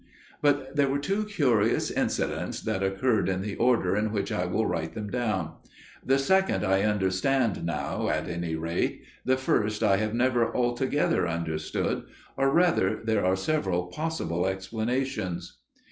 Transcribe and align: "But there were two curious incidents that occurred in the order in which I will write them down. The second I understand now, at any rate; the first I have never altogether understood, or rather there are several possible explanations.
"But 0.41 0.75
there 0.75 0.87
were 0.87 0.97
two 0.97 1.25
curious 1.25 1.91
incidents 1.91 2.59
that 2.61 2.81
occurred 2.81 3.29
in 3.29 3.41
the 3.41 3.55
order 3.57 3.95
in 3.95 4.11
which 4.11 4.31
I 4.31 4.47
will 4.47 4.65
write 4.65 4.95
them 4.95 5.11
down. 5.11 5.57
The 6.03 6.17
second 6.17 6.65
I 6.65 6.81
understand 6.81 7.63
now, 7.63 8.09
at 8.09 8.27
any 8.27 8.55
rate; 8.55 9.03
the 9.25 9.37
first 9.37 9.83
I 9.83 9.97
have 9.97 10.15
never 10.15 10.55
altogether 10.57 11.27
understood, 11.27 12.01
or 12.35 12.49
rather 12.51 12.99
there 13.03 13.23
are 13.23 13.35
several 13.35 13.91
possible 13.91 14.47
explanations. 14.47 15.59